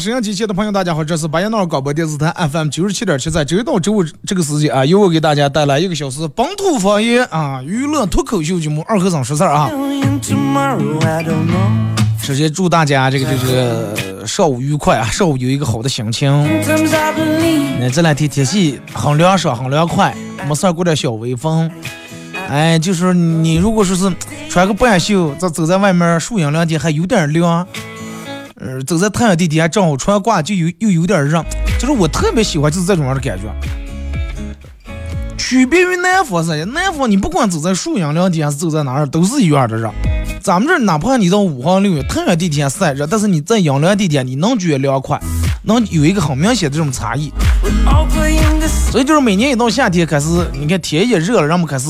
[0.00, 9.70] 沈阳机前的朋友，大家好，这是巴彦淖尔广播电视台 FM 九十七点七，在周一到周五这个时间啊，由我给大家带来一个小时本土方言啊娱乐脱口秀节目《二和尚说事儿》啊。
[12.22, 16.32] 首先祝大家这个这个上午愉快啊，上午有一个好的心情。
[17.78, 20.16] 那这两天天气很凉爽，很凉快，
[20.48, 21.70] 没事儿过点小微风。
[22.48, 24.10] 哎，就是你如果说是
[24.48, 27.66] 穿个半袖，这走在外面树荫凉天还有点凉。
[28.60, 31.42] 呃，走在太阳地底下正好穿挂就有又有点热，
[31.78, 33.44] 就是我特别喜欢就是这种样的感觉。
[35.38, 39.90] 区别于南方是，南方你不管走在树荫凉地还是，走在哪儿都是一样的热。
[40.42, 45.18] 咱们这儿哪怕你到五号六月太阳地底下晒热，但是你在阴凉地点你能觉得凉快，
[45.62, 47.32] 能有一个很明显的这种差异。
[48.90, 51.88] 所以就是每年一到夏天开始，你看天也热了，人们开始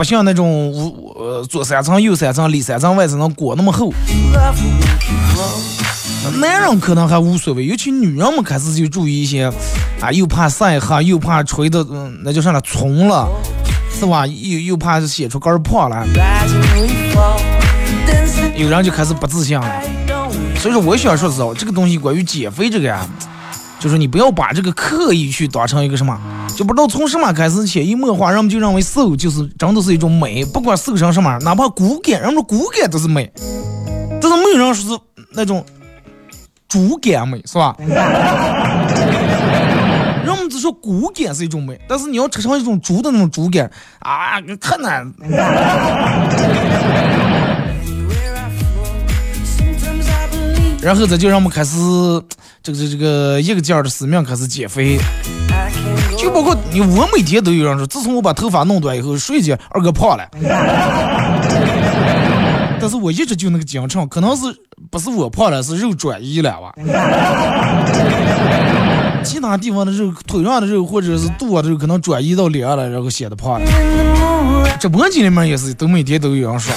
[0.00, 3.92] 不像那种屋呃左三层右三层里三层外三层裹那么厚。
[6.40, 9.52] 男人可能还无所谓，尤其女人们开始就注意一些，
[10.00, 13.28] 啊，又怕晒黑，又怕吹的，嗯，那叫啥了，虫了，
[13.92, 14.26] 是吧？
[14.26, 16.02] 又又怕显出根泡了，
[18.56, 19.82] 有人就开始不自信了。
[20.56, 23.06] 所以说，我想说的是哦，这个东西关于减肥这个呀，
[23.80, 26.16] 就是你不要把这个刻意去当成一个什么，
[26.54, 33.32] 就不知道从什么开始潜移默化，人们就认为瘦就是真的是一种美，不管瘦成什么，哪怕骨感，人们骨感都是美，
[34.20, 35.02] 但是没有人说是
[35.32, 35.64] 那种。
[36.68, 37.74] 猪感美是吧？
[40.24, 43.68] 人们只说骨感是一种美，但是你要吃成一种猪的那种猪感
[43.98, 45.12] 啊，可难。
[50.80, 51.76] 然后这就让我们开始
[52.62, 54.98] 这个这个一个劲儿的死命开始减肥，
[56.18, 60.28] 就包括你我每天都有人说，自从我把头发弄短以后，瞬间二哥胖了。
[62.78, 64.42] 但是我一直就那个经常，可能是
[64.90, 66.74] 不是我胖了，是肉转移了吧？
[69.24, 73.66] 其他地方的肉，腿上的肉或者是肚子的肉，可能转移到脸上了，然后显得胖了。
[74.78, 76.74] 直播间里面也是，都每天都有人说。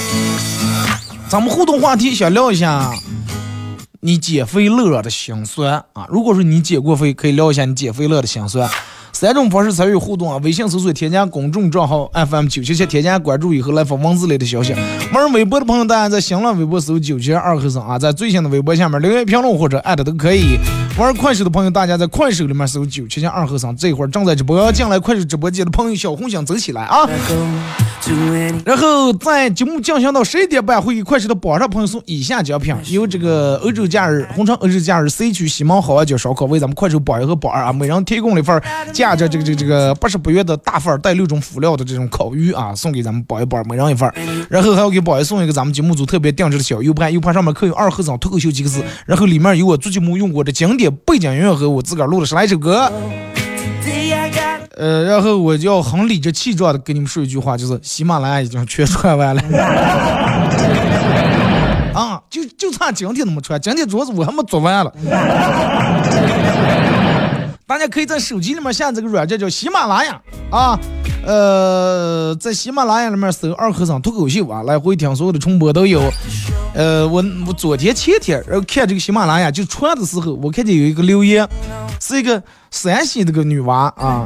[1.27, 2.89] 咱们互动话题想聊一下
[4.05, 6.05] 你减肥乐的心酸啊！
[6.09, 8.69] 如果说你减过肥，可以聊一下你减肥乐的心酸。
[9.13, 10.37] 三种方式参与互动啊！
[10.43, 14.75] 微信搜索添加公众账号 FM 九七七，添加关注以后来发文字类的消息。
[15.13, 20.57] 玩微博的朋友，大家在新浪微博搜九七二和尚啊，在最新的微博下面留言评论或者艾特都可以。
[20.97, 24.69] 玩快手的朋友，大家在快手里面搜九七七二和尚，这会儿正在直播。
[24.73, 27.07] 进来快手直播间的朋友，小红心走起来啊！
[28.65, 44.11] 然后在节目进行到十一点半，会给快手的榜上朋友送以下奖品：由这个欧洲假日红城欧洲假日 C 区西门好玩角烧烤为咱们快手榜一和榜二啊，每人提供了一份价值这个这个这个八十八元的大份带六种辅料的这种烤鱼啊，送给咱们榜一榜二每人一份。
[44.49, 52.91] 然后还要给榜一送一个咱们节目组特别定制的小 U 盘，U 盘上面刻有“二和尚脱口秀”几个字，然后里面有我做节目用过的经典背景音乐和我自个儿录的十来首歌。
[54.77, 59.41] 呃，然后我就要很理直气壮的跟你们说一句话，就是喜马拉雅已经全传完了。
[61.93, 64.91] 啊，就就差今天那么传，今天主要是我还没做完了。
[67.67, 70.19] 大家可以在手机里面下这个软件叫喜马拉雅
[70.51, 70.77] 啊，
[71.25, 76.01] 呃，在喜马拉雅里面搜二和尚脱口秀啊，来回听所有的重播都有。
[76.73, 81.47] 呃，我我昨天前天然后看这个喜马拉雅就传的时候，我看见有一个留言，
[82.01, 84.25] 是一个山西那个女娃啊，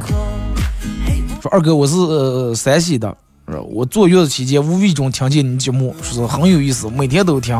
[1.41, 3.15] 说二哥我是呃山西的，
[3.69, 7.55] 我坐月子期间无意中听见你节目，说是很有意思，每天都听。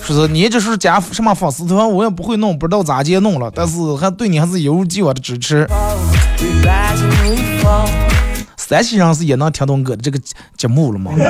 [0.00, 5.66] 说是你这是加什么粉丝团，我也不会弄，不知道咋接弄了，但是还对你还是一如既往的支持。
[8.56, 10.18] 山西人是也能听懂我的这个
[10.56, 11.12] 节目了吗？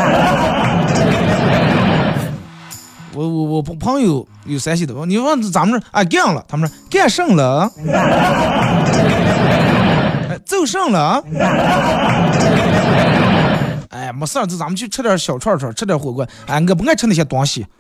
[3.15, 7.71] 我我我朋友有山西的，你问咱们这啊干了，他们说干上了，
[10.37, 11.25] 哎走上了，
[13.89, 17.67] 哎没事儿，就咱们去吃点小串串，吃点火锅，哎我不爱吃那些东西。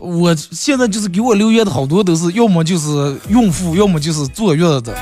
[0.00, 4.96] 我现在就是给我留言的好多都是要么就是孕妇，要么就是坐月子的。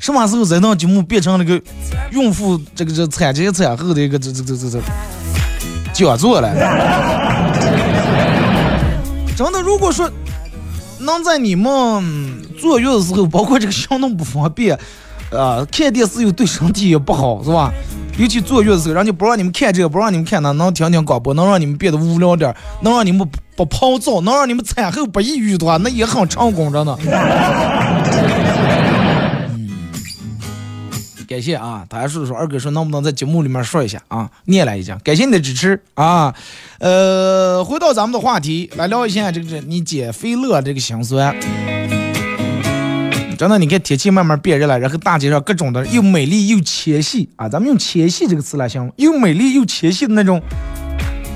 [0.00, 1.62] 什么时候在那节目变成那个
[2.10, 4.80] 孕妇这个这产前产后的一个这这这这这
[5.92, 6.52] 讲座了？
[9.36, 10.10] 真的，如果说
[11.04, 14.78] 能在你们坐月子时候，包括这个行动不方便，
[15.30, 17.72] 呃，看电视又对身体也不好，是吧？
[18.16, 26.96] 尤其坐月子时候，人家不让你们看这个，不让你们看那，能听听广播，能让你们变得无聊点，能让你们不泡澡，能让你们产后不抑郁的话，那也很成功着呢。
[31.26, 31.84] 感谢啊！
[31.88, 34.30] 大家说说二哥说能不能在节目里面说一下啊？
[34.44, 36.34] 念来一下，感谢你的支持啊！
[36.78, 41.34] 呃，回到咱们的话题来聊一下这个你减肥乐这个心酸。
[43.36, 50.40] 真的，你看天气慢慢变热了，然后大街上各种的又美丽又纤细啊，咱们用纤细这个词来形容，又美丽又纤细的那种，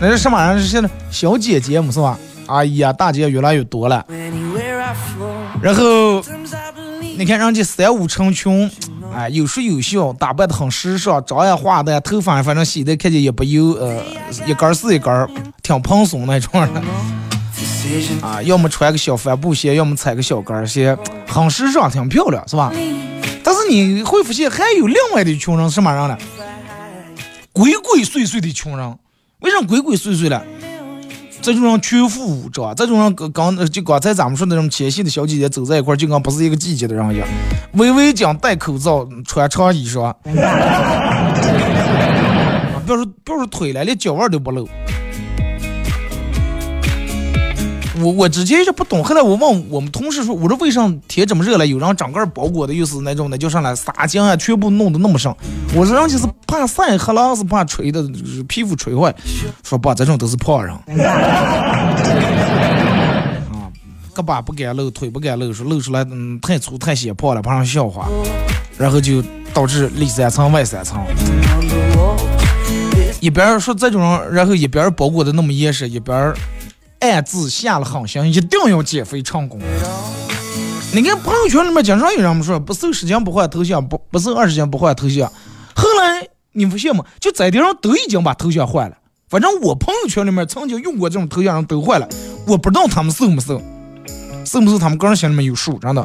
[0.01, 0.63] 那是什么玩意儿？
[0.63, 2.19] 是现在小姐姐们是吧？
[2.47, 4.07] 哎呀，大姐越来越多了。
[5.61, 6.23] 然后
[7.17, 8.71] 你看人家三五成群。
[9.15, 14.03] 哎，有说有笑，打扮的很时尚，妆也化的，头发反正洗的看见也不油，呃，
[14.47, 15.29] 一根是一根，
[15.63, 16.83] 挺蓬松那种的。
[18.21, 20.97] 啊，要么穿个小帆布鞋，要么踩个小跟鞋，
[21.27, 22.71] 很时尚，挺漂亮，是吧？
[23.43, 26.19] 但是你会发现，还有另外的群人什么人呢？
[27.53, 28.99] 鬼鬼祟祟的群人，
[29.41, 30.45] 为什么鬼鬼祟祟了？
[31.49, 37.27] 这种人全副武装，这种人刚刚就刚才咱们说那种纤细的小姐姐走在一块，就跟不是一个季节的人一样。
[37.73, 40.13] 微微讲、戴口罩、穿长衣裳，
[42.85, 44.69] 不要说不要说腿了，连脚腕都不露。
[48.01, 55.35] 我我之前就不懂，后来我问我们同事说，我说为啥天这么热了，有人整个包裹的又是那种的叫上来纱巾啊，全部弄得那么深。
[55.75, 58.03] 我说人家是怕晒黑了，是怕吹的
[58.47, 59.15] 皮肤吹坏。
[59.63, 60.75] 说不，这种都是胖人。
[63.51, 63.71] 啊，
[64.15, 68.09] 胳膊不敢露，腿不敢露，说露出来嗯太粗太显胖了，怕人笑话。
[68.77, 69.23] 然后就
[69.53, 71.01] 导致里三层外三层。
[73.21, 76.33] 一边说这种人，然后一边包裹的那么严实，一边。
[77.01, 79.61] 暗自下了狠心，一定要减肥成功。
[80.93, 85.31] 你看朋友圈里面经常有人们说，不瘦十斤不换头像，不不瘦二十斤不换头像。
[85.75, 87.05] 后来你不信吗？
[87.21, 88.97] 就在地上都已经把头像换了。
[89.29, 92.09] 反正我朋友圈里面曾经用过这种头像人都换了。
[92.47, 93.61] 我不知道他们瘦没瘦，
[94.45, 96.03] 瘦不瘦他们个人心里面有数，真的。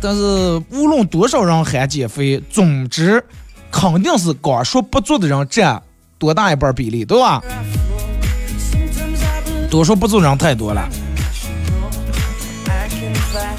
[0.00, 3.22] 但是无论多少人喊减肥，总之
[3.70, 5.82] 肯定是光说不做的人占。
[6.18, 7.40] 多大一半比例，对吧？
[9.70, 10.88] 多说不做人太多了。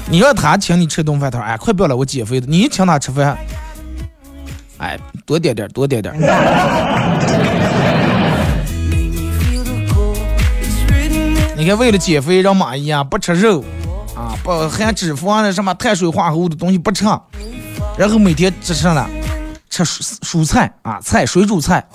[0.06, 3.38] 你让他请你吃顿饭，他说：“哎，快不要了，我减肥的。”你请他吃饭，
[4.78, 6.12] 哎，多点点，多点点。
[11.56, 13.64] 你看，为了减肥，让蚂蚁啊不吃肉
[14.16, 17.04] 啊，不含脂肪的什么碳水化合物的东西不吃，
[17.96, 19.08] 然后每天吃什么？
[19.70, 21.86] 吃蔬蔬菜啊，菜水煮菜。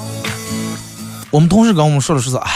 [1.35, 2.49] 我们同事跟我们说的是，哎，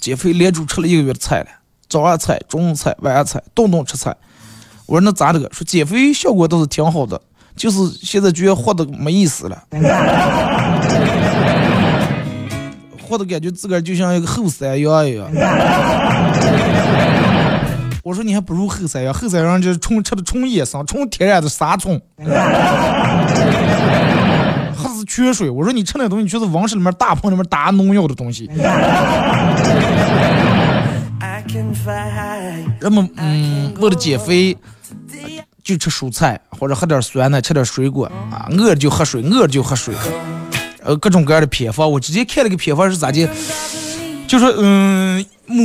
[0.00, 1.46] 减肥连住吃了一个月的菜了，
[1.88, 4.14] 早上菜、中午菜、晚上菜，顿顿吃菜。
[4.86, 5.40] 我说那咋的？
[5.52, 7.20] 说减肥效果倒是挺好的，
[7.56, 9.60] 就是现在觉得活的没意思了，
[13.02, 15.28] 活的感觉自个儿就像一个后山羊一样。
[18.04, 22.00] 我说你还不如后山羊，后山羊就是纯吃的纯野生、纯天然的沙虫。
[25.08, 28.48] 缺水，我说你吃那东西就是温室里面大棚里面打农药的东西。
[32.78, 34.54] 人们嗯，为了减肥，
[35.64, 39.94] 就吃蔬菜或者喝点酸奶，吃点水果啊，饿了就喝水，饿了就喝水，
[40.84, 41.90] 呃，各种各样的偏方。
[41.90, 43.28] 我直接看了个偏方是咋的，
[44.26, 45.64] 就说嗯，某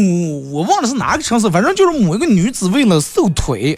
[0.52, 3.78] 我忘了是哪个城市，反正就是某一个女子为了瘦腿，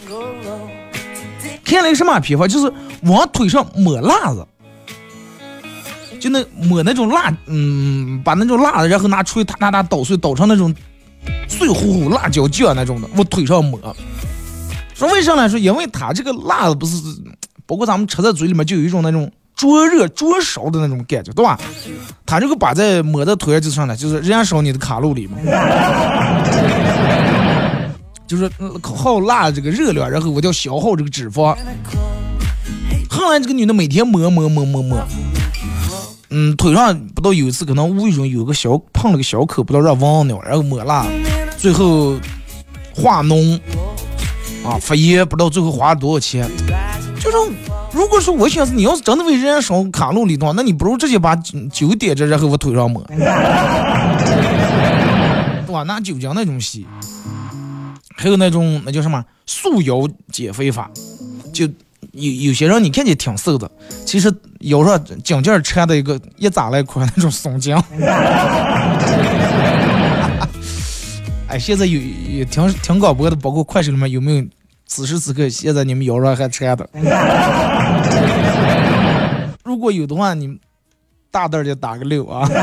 [1.65, 2.71] 看了一个什么偏方，就是
[3.03, 4.45] 往腿上抹辣子。
[6.25, 10.73] 就那抹那种辣，嗯，把那种辣的，然后拿锤哒哒哒捣碎，捣成那种
[11.47, 13.79] 碎乎乎辣椒酱那种的，我腿上抹。
[14.95, 16.95] 说为啥来说，因为它这个辣子不是，
[17.67, 21.59] 包括咱们吃在嘴里面就有一种那种灼热灼烧的那种感觉，对吧？
[22.25, 23.95] 它这个把在抹在腿上就是啥呢？
[23.95, 25.37] 就是燃烧你的卡路里嘛，
[28.25, 28.49] 就是
[28.81, 31.55] 耗辣这个热量，然后我就消耗这个脂肪。
[33.11, 34.97] 后来这个女的每天抹抹抹抹抹，
[36.37, 41.07] 嗯，腿上不到有一次可能无意中有个小碰了个小口，不知道让忘了，然后抹辣，
[41.57, 42.15] 最后
[42.93, 43.57] 化脓
[44.61, 46.45] 啊发炎，不知道最后花了多少钱。
[47.21, 47.37] 就是
[47.93, 53.17] 如果说我寻思你要是真的为燃烧卡路里的话，那你不如直接把酒点着，然后我腿上抹，对
[55.71, 55.83] 吧？
[55.83, 56.85] 拿酒精那种洗，
[58.17, 60.91] 还有那种那叫什么束腰减肥法，
[61.53, 61.65] 就。
[62.11, 63.69] 有有些人你看见挺瘦的，
[64.05, 64.33] 其实
[64.65, 67.75] 腰上紧紧缠的一个一扎来块那种松紧。
[71.47, 71.99] 哎，现在有
[72.39, 74.45] 有听听广播的，包括快手里面有没有？
[74.87, 76.87] 此时此刻，现在你们腰上还缠的？
[79.63, 80.59] 如果有的话，你
[81.31, 82.47] 大胆就打个六啊！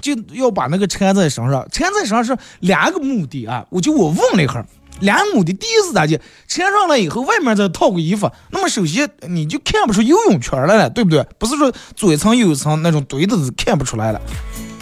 [0.00, 3.64] 就要把那个缠在身上，缠在身上是两个目的啊！
[3.70, 4.64] 我就我问了一下。
[5.00, 6.20] 两亩的第一是咋的？
[6.48, 11.26] 穿上了以后，外面再套个衣服，那么首先你就看不出游泳圈来了，对不对？
[11.38, 14.20] 不是说左一层右一层那种堆的看不出来了，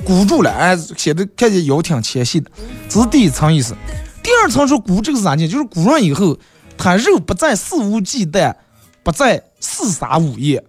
[0.04, 2.50] 箍住了，哎，显得看见腰挺纤细的，
[2.88, 3.74] 这是第一层意思。
[4.22, 5.48] 第二层说箍这个是咋的？
[5.48, 6.38] 就是箍上以后，
[6.78, 8.54] 它肉不再肆无忌惮，
[9.02, 10.64] 不再四撒五叶，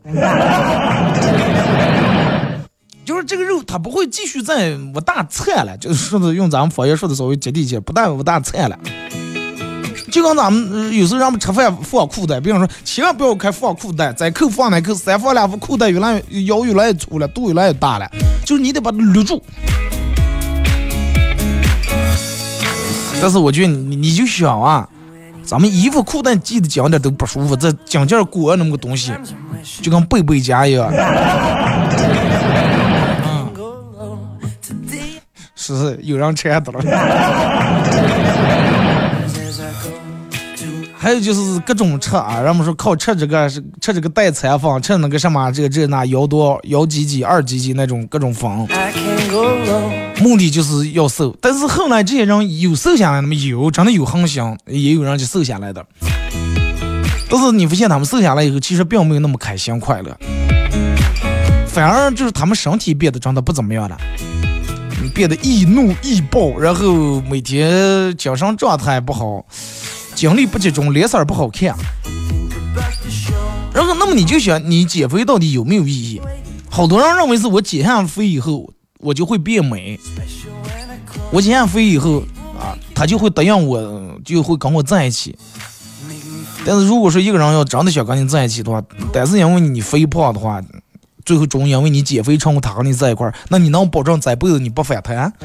[3.06, 8.78] 就是这个肉它不会继续再不大颤了，就是说的用咱们方言说的稍微接地气，不但不大颤了。
[10.16, 18.10] 就跟咱们有时候让我们吃饭放裤带，比方说千万不要开放裤带，再扣放那扣，三放两放，裤带越来越腰越来越粗了，肚越来越大了，
[18.46, 19.44] 就是你得把它捋住。
[23.22, 24.88] 但是我觉得你你就想啊，
[25.44, 29.12] 咱们衣服裤带系的紧点都不舒服，这紧劲裹那么个东西，
[29.82, 30.90] 就跟背背夹一样。
[33.26, 33.52] 嗯，
[35.58, 36.80] 是有人拆的了。
[41.06, 48.50] 还有就是各种吃啊，人们说靠吃这个是吃这个代餐粉，吃那个什么这个这那幺多幺几几二几几那种各种粉，
[50.20, 51.38] 目的就是要瘦。
[51.40, 53.36] 但是后来这些人有瘦下来的吗？
[53.36, 55.86] 有，真的有恒心，也有人就瘦下来的。
[57.30, 60.18] 但是你发现他们瘦下来以后，其实并没有那么开心快乐，
[61.68, 63.96] 反而就是他们身体变得真的不怎么样了，
[65.14, 69.46] 变得易怒易暴，然后每天精神状态不好。
[70.16, 71.76] 精力不集中，脸色不好看。
[73.74, 76.22] 然后，那么你就想，你减肥到底有没有意义？
[76.70, 80.00] 好多人认为是我减下肥以后，我就会变美。
[81.32, 82.24] 我减下肥以后
[82.58, 85.38] 啊，他就会答应我，就会跟我在一起。
[86.66, 88.82] 但是如果说一个人要真的想跟你在一起的话，
[89.12, 90.62] 但是因为你肥胖的话，
[91.26, 95.32] 最后终因为你减肥成功，他和你在一块儿，那你能保证这辈子你不反弹？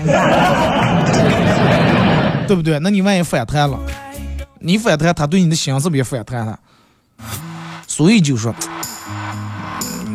[2.46, 2.78] 对不对？
[2.80, 3.78] 那你万一反弹了？
[4.60, 6.58] 你反弹，他对你的心是不是也反弹了？
[7.86, 8.54] 所以就说，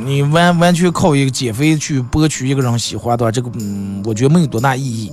[0.06, 5.12] 你完完全靠一个减肥去博取一个人喜欢的话，这个嗯，我觉得没有多大意义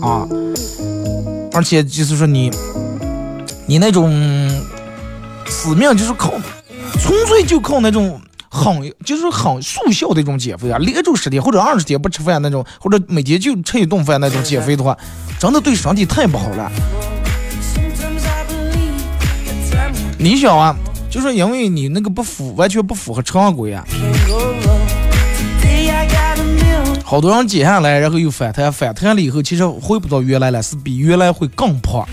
[0.00, 0.26] 啊。
[1.52, 2.50] 而且就是说你，
[3.66, 4.10] 你那种
[5.46, 6.32] 死命就是靠，
[7.00, 14.96] 纯粹就靠那种很就是很速效的一种减肥啊，连着十天或者二十天不吃饭那种，或者每天就吃一顿饭那种减肥的话，
[15.38, 16.70] 真的对身体太不好了。
[20.26, 20.74] 你想啊，
[21.08, 23.84] 就是因为你那个不符，完全不符合常规啊。
[27.04, 32.04] 好多人减下来，然后又反弹，反弹了以后，其实回不到原来了，是比原来会更胖。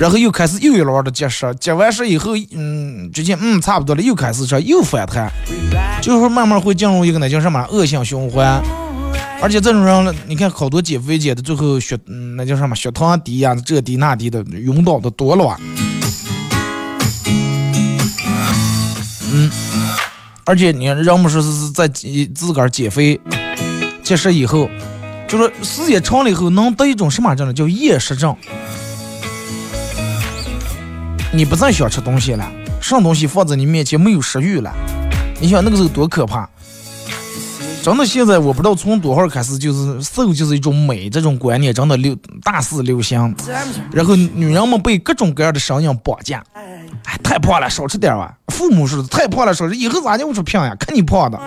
[0.00, 5.30] 然后又开始又一轮的节食，节完食以后，嗯，最近嗯差不多了，又开始吃，又反弹，
[6.02, 8.60] 就是慢慢会进入一个那叫什么恶性循环。
[9.40, 15.56] 而且这种人，你看好多减肥减的最后血，嗯，那叫什么血糖低呀，这低那低的，晕倒的多了哇。
[20.48, 23.20] 而且你人们说是是在自个儿减肥、
[24.02, 24.66] 节食以后，
[25.28, 27.52] 就说时间长了以后能得一种什么症呢？
[27.52, 28.34] 叫厌食症。
[31.34, 32.50] 你不再想吃东西了，
[32.80, 34.72] 什东西放在你面前没有食欲了。
[35.38, 36.48] 你想那个时候多可怕？
[37.82, 43.36] 真的，现在我不知道从多少开始，就是瘦就是一种美这种观念真的流大肆流行，
[43.92, 46.42] 然后女人们被各种各样的声音绑架。
[47.22, 48.34] 太胖了，少吃点吧。
[48.48, 50.74] 父母说，太胖了，少吃以后咋就出平呀？
[50.78, 51.38] 看你胖的。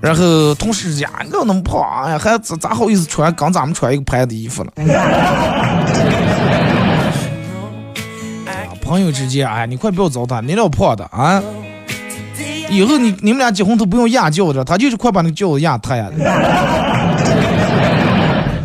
[0.00, 4.72] 然后同事家，你那么胖，哎呀，还咋咋好意思穿刚咱们穿一个牌子衣服了？
[8.82, 11.42] 朋友之间，哎，你快不要糟蹋，你老胖的啊！
[12.68, 16.10] 以后你你们俩结婚都不用压轿子，他就是快把那个轿子压塌呀！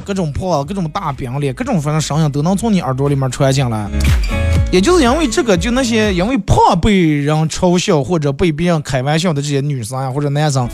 [0.03, 3.87] 各种胖，各种大饼脸，各种反正声音都能从你耳朵里面传进来。
[4.71, 10.69] 也就是因为这个，就那些因为胖被人嘲笑或者被别人开玩笑的这些女生啊或者男生，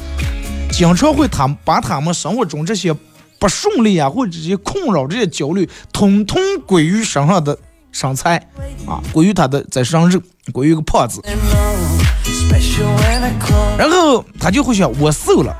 [0.69, 2.93] 经常会他把他们生活中这些
[3.39, 7.57] 不顺利啊或者这些困扰、这些焦虑，统统归于身上的
[7.93, 8.35] 身材
[8.85, 10.19] 啊，归于他的在身上肉，
[10.51, 11.21] 归于一个胖子。
[13.77, 15.55] 然后他就会想，我瘦了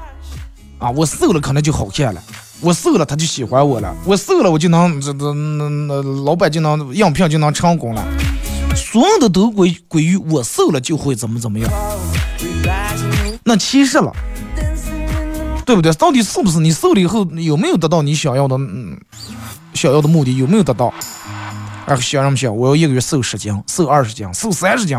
[0.78, 2.22] 啊，我瘦了可能就好看了。
[2.62, 3.94] 我瘦了，他就喜欢我了。
[4.06, 8.04] 我瘦了，我就能这这那那老板就能应聘就能成功了。
[8.76, 11.72] 所有的都归归于我瘦了就会怎么怎么样。
[13.44, 14.12] 那其实了，
[15.66, 15.92] 对不对？
[15.94, 19.00] 到底是不是你瘦了以后有没有得到你想要的嗯
[19.74, 20.36] 想要的目的？
[20.38, 20.94] 有没有得到？
[21.86, 22.56] 啊想什么想？
[22.56, 24.98] 我要一个月瘦十斤，瘦二十斤，瘦三十斤，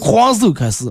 [0.00, 0.90] 狂瘦开始。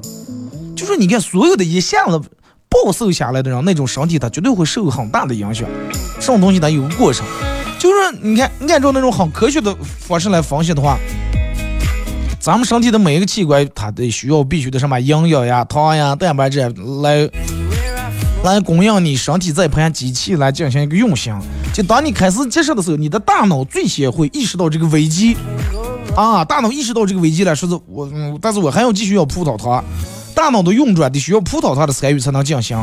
[0.76, 2.22] 就说你看，所有的一下子。
[2.70, 5.66] 暴瘦下来的人，那种身体他绝对会受很大的影响。
[6.20, 7.26] 什么东西它有个过程，
[7.80, 11.00] 就是你看按照那种很科学的方式来分析的话，
[12.40, 16.60] 咱们身体的每一个器官，它得需要必须的什么营养呀、糖呀、蛋白质
[17.02, 17.30] 来
[18.44, 21.38] 来供应你身体这盘机器来进行一个运行。
[21.74, 25.36] 就当你开始接受的时候，你的大脑最先会意识到这个危机
[26.16, 28.10] 啊，大脑意识到这个危机了，说是我，
[28.42, 29.84] 但是我还要继续要葡萄糖。
[30.34, 32.78] 大脑的运转得需要葡萄糖的参与才能进行，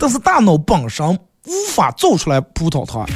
[0.00, 1.06] 但是大脑本身
[1.46, 3.06] 无法造出来葡萄糖，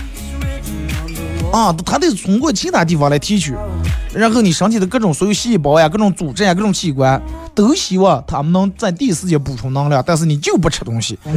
[1.52, 3.54] 啊，它得通过其他地方来提取，
[4.12, 7.20] 然后你身体的各种所有细胞呀、各种组织呀、各种器官
[7.54, 11.18] 都希望它们能在第一时间补充能量，但是你就不吃东西。
[11.24, 11.32] 那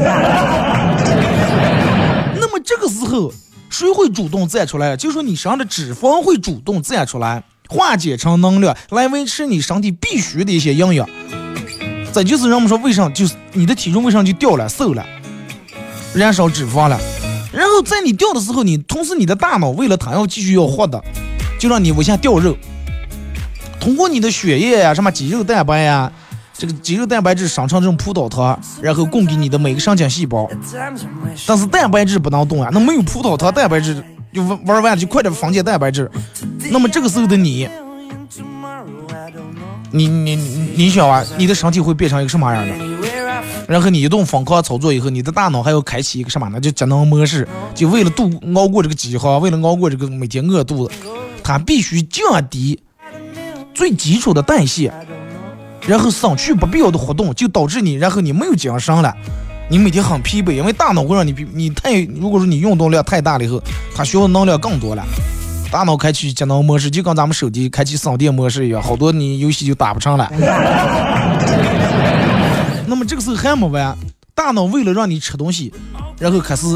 [2.47, 3.31] 么这个时候
[3.69, 4.97] 谁会主动站出来？
[4.97, 11.07] 就说你身上的脂肪会主动站出来，化解成能量来维持你身体必须的一些营养。
[12.11, 15.05] 这就是人们说为啥就是你的体重为啥就掉了瘦了，
[16.13, 16.99] 燃烧脂肪了，
[17.51, 21.03] 然后在你掉的时候，你同时你的大脑为了它要继续要活的，
[21.59, 22.55] 就让你往下掉肉，
[23.79, 26.11] 通过你的血液呀、什么肌肉蛋白呀，
[26.57, 30.49] 这个肌肉蛋白质生成这种葡萄糖，然后供给你的每个神经细胞。
[31.45, 34.01] 但是蛋白质不能动啊，那没有葡萄糖，蛋白质
[34.33, 36.09] 就玩玩完了就快点分解蛋白质，
[36.71, 37.67] 那么这个时候的你。
[39.93, 40.37] 你你
[40.77, 42.73] 你想啊，你的身体会变成一个什么样的？
[43.67, 46.59] 然后你一顿疯狂操作以后，你的大脑还要开启一个什么呢？
[46.59, 50.93] 就节能模式，就为了度熬过这个饥荒，为了熬过这个每天饿肚子，
[51.43, 52.79] 它必须降低
[53.73, 54.91] 最基础的代谢，
[55.87, 59.15] 然后省去不必要的活动，就导致你，然后你没有精神了，
[59.69, 63.61] 你每天很疲惫，因为大脑会让你疲你太，如果说你运动量太大了以后，
[63.95, 65.05] 它需要能量更多了。
[65.71, 70.29] 大脑开启节能模式，就跟咱们手机开启省电模式一样，好多你游戏就打不成了。
[72.91, 73.97] 那么这个时候还没完，
[74.35, 75.73] 大脑为了让你吃东西，
[76.19, 76.67] 然后开始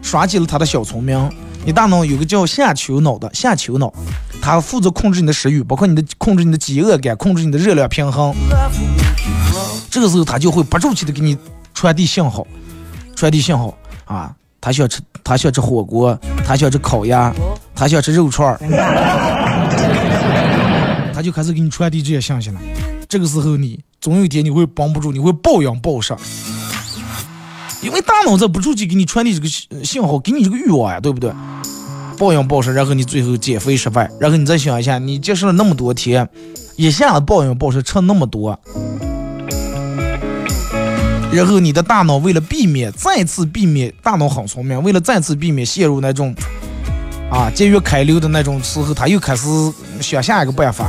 [0.00, 1.30] 耍起了他的小聪明。
[1.66, 3.92] 你大脑有个叫下丘脑的下丘脑，
[4.40, 8.34] 它负责控制你的食欲，包括你的控制你的饥饿感，控制你的热量平衡。
[9.90, 11.36] 这个时候它就会不住气的给你
[11.74, 12.46] 传递信号，
[13.14, 14.34] 传递信号啊。
[14.62, 17.30] 他想吃，他想吃火锅，他想吃烤鸭，
[17.74, 18.58] 他想吃肉串儿，
[21.12, 22.58] 他就开始给你传递这些信息了。
[23.06, 26.16] 这个时候，你总有一天你会绷不住，你会暴饮暴食，
[27.82, 29.46] 因为大脑在不住气给你传递这个
[29.84, 31.30] 信号，给你这个欲望呀，对不对？
[32.16, 36.26] 暴饮暴食，然后你最后减肥失败，然后你再想一下，你节食了那么多天，
[36.76, 38.58] 一下子暴饮暴食吃那么多。
[41.30, 46.34] 然后你的大脑为了避免再次避免大脑很聪明，为了再次避免陷入那种
[47.30, 49.46] 啊节约开流的那种时候，他又开始
[50.00, 50.88] 想下一个办法，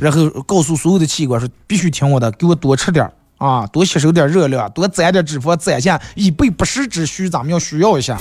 [0.00, 8.14] 然后告诉所有的器官说必须听我的，给我多吃点啊，多吸收点热量，多攒点脂肪，攒下以备不时之需，咱们要需要一下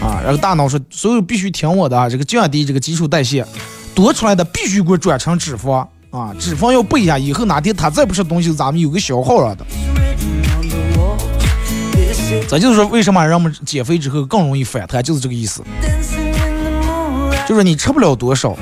[0.00, 0.20] 啊。
[0.22, 3.46] 然后大脑说所有必须听我的啊，这个降低这个基础代谢，
[3.94, 5.86] 多出来的必须给我转成脂肪。
[6.10, 9.64] 啊，脂肪要备一下，以后哪天他再不吃东西，咱们有个消耗了的。
[12.48, 15.62] 这就是说，为什么让我们减肥之后更容易反弹，就是这个意思。
[17.46, 18.56] 就是你吃不了多少，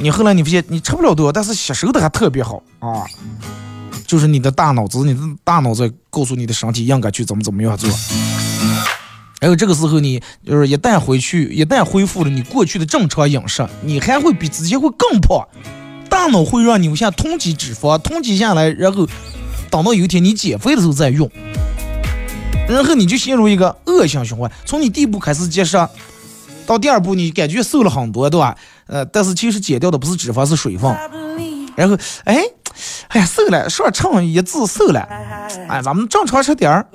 [0.00, 3.04] 你后来你发现你吃不了多少，但是吸收的还特别好啊。
[4.06, 7.88] 就是你的大脑子，你的大脑在告诉你的身体应该去怎么怎么样做。
[9.40, 15.46] 还有这个时候，你就是一旦回去，一旦恢复了你过去的正常饮食，你还会比之前会更胖。
[16.08, 19.06] 大脑会让你往下囤积脂肪，囤积下来，然后
[19.70, 21.30] 等到有一天你减肥的时候再用，
[22.68, 24.50] 然后你就陷入一个恶性循环。
[24.66, 25.78] 从你第一步开始节食，
[26.70, 28.56] 到第二步你感觉瘦了很多，对吧？
[28.86, 30.88] 呃，但是其实减掉的不是脂肪，是水分。
[31.74, 32.40] 然后，哎，
[33.08, 35.00] 哎呀，瘦了，说称一字瘦了，
[35.68, 36.86] 哎，咱们正常吃点儿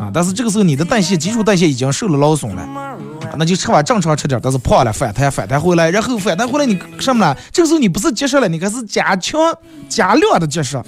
[0.00, 0.10] 啊。
[0.14, 2.96] 但是这个时候你的代谢基础代谢已经受了劳损了，
[3.36, 7.36] 那就吃完正常吃点儿，但是胖了反弹反弹回来，然后反弹回来你什么了？
[7.52, 9.38] 这个时候你不是节食了，你开始加强
[9.86, 10.82] 加量的节食，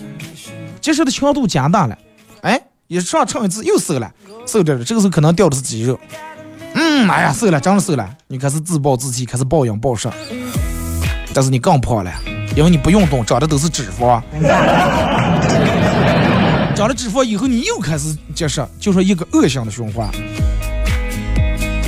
[0.80, 1.98] 节食的强度加大了，
[2.40, 4.10] 哎，一上称一次又瘦了，
[4.46, 6.00] 瘦点了，这个时候可能掉的是肌肉，
[6.84, 10.10] 嗯，哎呀，瘦了，真的瘦了，你开始自暴自弃，开始暴饮暴食，
[11.32, 12.12] 但是你更胖了。
[12.56, 14.20] 因为你不运动，长的都是脂肪，
[16.74, 20.10] 长了脂肪以后，你又开始节食，就是一个恶性的循环。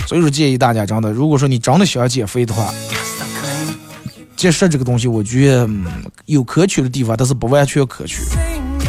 [0.07, 2.73] 所以说，建议大家真的，如果说你真的想减肥的话，
[4.37, 5.69] 节食这个东西，我觉得
[6.27, 8.23] 有可取的地方，但是不完全可取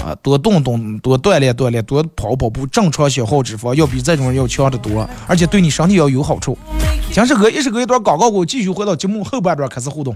[0.05, 0.15] 啊。
[0.21, 6.57] 多动动，多锻炼锻炼，多跑跑步，正常消耗脂肪要比这种人要强得多，而且对你身体要有好处。
[7.11, 10.15] 行，是哥，一时隔一段广告，我继续回到节目后半段开始互动。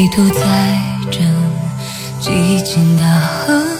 [0.00, 0.78] 迷途在
[1.10, 1.20] 这
[2.22, 3.79] 寂静的河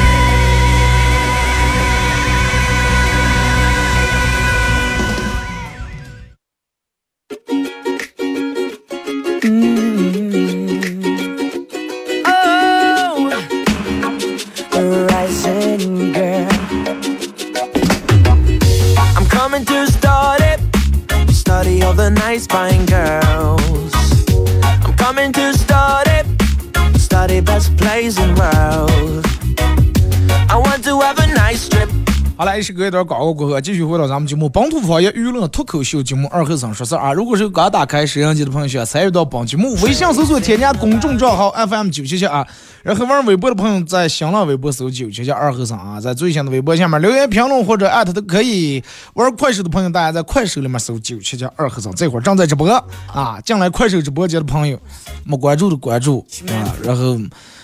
[32.71, 32.77] 心。
[32.77, 37.11] 好来，是隔一段广告过后，继续回到咱们节目《本土方言娱乐脱口秀》节目二和尚说事啊！
[37.13, 42.47] 如果是刚打开摄像机的朋友，需要参与到本节目，微信搜索添加公众账号 FM 九七七啊，
[42.83, 48.83] 然后玩微博的朋友在新浪微博搜九七七二和尚啊，在最新的微博下面留言评论或者艾特都可以。
[49.13, 52.67] 玩快手的朋友，大家在快手里面搜九七七二和尚，这会儿正在直播
[53.13, 53.39] 啊！
[53.43, 54.79] 进来快手直播间的朋友，
[55.25, 57.17] 没关注的关注啊，然后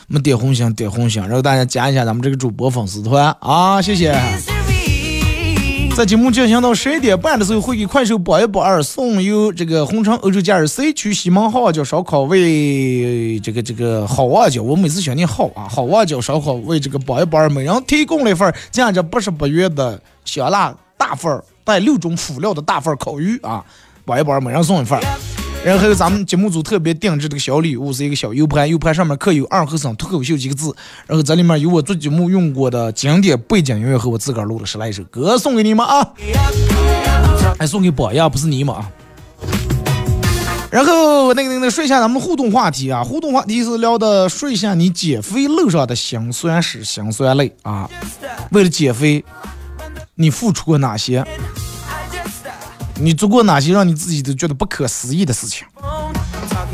[0.08, 4.13] 没点红心点红心，然后大家加一下咱们这个主播粉丝团啊，谢谢。
[5.98, 23.66] 在节目进行到十一点半的时候，会给快手榜一榜二送由这个红城欧洲假日 C 区西门好望角烧烤为这个这个好旺角，我每次想念好啊，好旺角烧烤为这个榜一榜二每人提供了一份价值八十八元的香辣大份带六种辅料的大份烤鱼啊，
[24.06, 25.00] 榜一榜二每人送一份。
[25.65, 30.74] 然后咱们节目组特别定制这个小礼物是一个小 U 盘，U 盘上面刻有“二和尚脱口秀”几个字，
[31.06, 36.08] 然后这里面有我做节目用过的经典背景音乐和我自个儿录了十来首歌送给你们啊！
[37.60, 38.89] 还送给榜样，不是你们啊！
[40.72, 47.89] 然后那个那个说一下咱们互动话题啊，互动话题是聊的说一下你减肥路上的辛酸史、辛酸泪啊。
[48.52, 49.26] 为了减肥，
[50.15, 51.26] 你付出过哪些？
[53.00, 55.66] 你做过哪些让你自己都觉得不可思议的事情？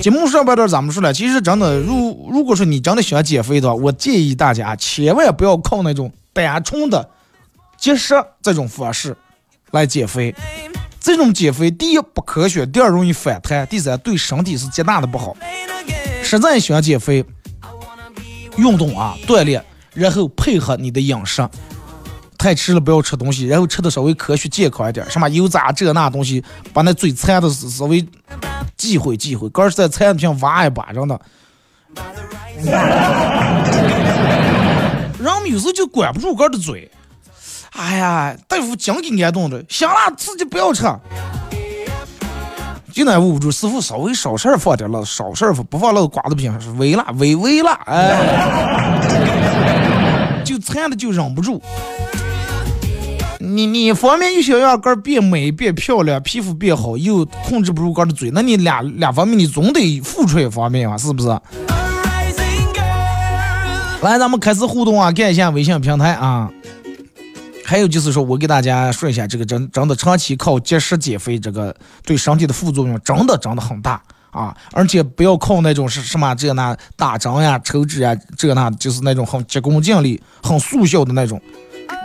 [0.01, 7.09] 节目上半段咱们说了，其实真的，如如果说你真的想减肥的话，我建议大家千万不要靠那种单纯的
[7.77, 9.15] 节食这种方式
[9.71, 10.33] 来减肥。
[10.99, 15.35] 这种减肥，第一不科学，第二容易反弹，第三对身体是极大的不好。
[16.23, 17.25] 实在想减肥，
[18.55, 21.47] 运动啊，锻炼，然后配合你的饮食。
[22.43, 28.05] 太吃了不要吃东西，然后吃的稍微科学健康一点，什么油炸这那东西，把那嘴馋的稍微
[28.75, 29.47] 忌讳忌讳。
[29.47, 31.17] 刚是在餐厅挖一把，真的。
[35.17, 36.91] 人们有时候就管不住个的嘴。
[37.77, 40.83] 哎呀，大夫讲给俺动的，行了自己不要吃。
[42.91, 48.99] 就那捂不住，师傅稍微少事儿放点了，少事儿不放那个瓜子不行，是微辣，微微辣，哎，
[50.43, 51.61] 就馋的就忍不住。
[53.55, 61.27] 你你方面又想让个变美变漂亮，皮肤变好，又控制不住个的嘴，那你俩两方面你总得付出一方面啊，是不是？
[64.01, 66.49] 来，咱们开始互动啊，看一下微信平台啊。
[67.63, 74.55] 还有就是说，我给大家说一下，这个真真的长期靠节食减肥，这个对身体的副作用真的真的很大啊！
[74.73, 81.41] 而且不要靠那种是什么这那打针呀、抽脂啊，这那就是那种很急功近利、很速效的那种。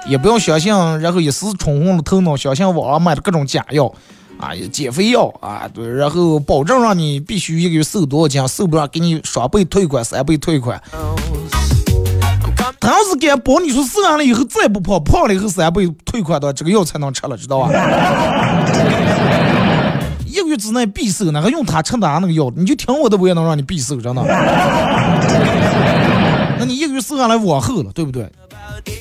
[0.09, 3.92] 也不要相信，然后一时冲昏了头脑，相信网上卖的各种假药，
[4.38, 10.81] 啊，减肥药啊，对，然后保证让你必须一个月瘦多少斤，瘦不上给你双倍退款、三倍退款。
[12.81, 17.68] 他要是敢保你说瘦完了以后再不胖，胖了以后三倍退款的，这个药才能吃了，知道吧？
[20.25, 22.51] 一个月之内必瘦，哪个用他吃哪那个药？
[22.57, 24.23] 你就听我的，我也能让你必瘦，真的。
[26.59, 28.31] 那你一个月瘦下来往后了，对不对？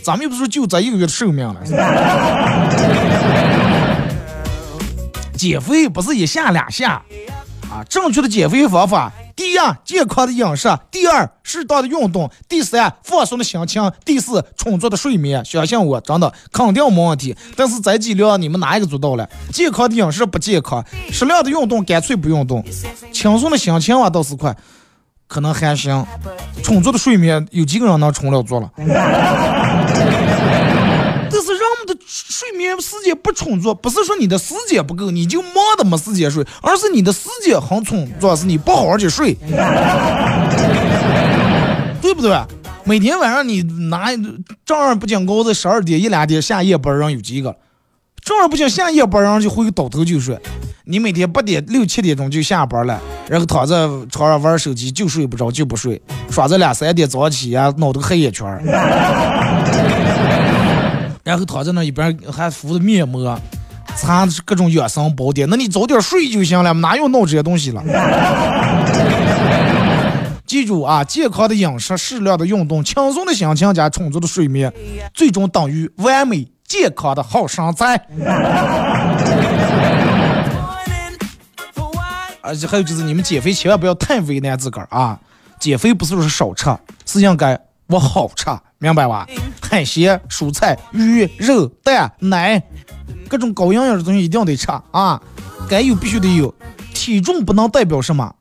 [0.04, 1.62] 咱们又不是就这一个月的寿命了。
[5.38, 7.02] 减肥不是一下两下
[7.70, 15.46] 啊，正确的减肥方法：第一，健康的饮食；第二，适当的运动；第三，放松的心情；第四，充足的睡眠。
[15.46, 17.36] 相信我，真的肯定没问题。
[17.56, 19.30] 但是这几条你们哪一个做到了？
[19.54, 22.66] 健康的饮食不健康，适量的运动干脆不运动，
[23.12, 24.56] 轻松的心情啊倒是快，
[25.28, 26.06] 可能还行。
[26.64, 28.72] 充足的睡眠，有几个人能充了足了？
[31.30, 39.34] 但是人们的睡眠时间不充足，不是说你的时间不够，你就忙的没时间睡，而是你的时间很充足，是你不好好去睡，
[42.02, 42.38] 对不对？
[42.84, 44.08] 每天晚上你拿
[44.66, 47.54] 正儿不经熬到十二点一两点下夜班人有几个？
[48.28, 50.38] 正儿不经下夜班人就会倒头就睡。
[50.84, 58.46] 你每天八点六七点钟就下班了，然后躺在床上玩手机就睡不着就不睡，耍着两三点早起呀，脑袋黑眼圈。
[61.24, 63.40] 然后躺在那一边还敷着面膜，
[63.96, 65.50] 擦各种养生宝典。
[65.50, 67.82] 那你早点睡就行了，哪有闹这些东西了？
[70.46, 74.74] 记住啊，健康的饮食、适量的运动、轻松的心情加充足的睡眠，
[75.14, 78.06] 最终等于完美健康的好身材。
[82.42, 85.20] 而且还有就是，你们减肥千万不要太为难自个儿啊！
[85.60, 88.46] 减肥不是说少吃，是应该我好吃，
[88.78, 89.28] 明白吧？
[89.62, 92.64] 海鲜、蔬菜、鱼、肉、蛋、奶，
[93.28, 95.22] 各种高营养的东西一定得吃啊！
[95.68, 96.54] 该有必须得有。
[96.94, 98.34] 体重不能代表什么。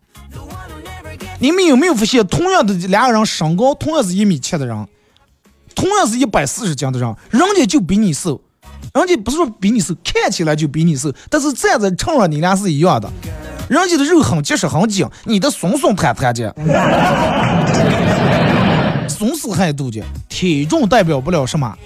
[1.41, 4.87] 你们有没有发现，同样的两个人身高，同样是一米七的人，
[5.77, 8.41] 同样是一百四十斤的人，人家就比你瘦，
[8.95, 13.09] 人家不是说比你瘦，看起来就比你瘦，但是站在秤上你俩是一样的。
[13.69, 16.55] 人家的肉很结实很紧，你的松松坦坦的，
[19.09, 20.03] 松弛还度的。
[20.29, 21.77] 体重代表不了什么，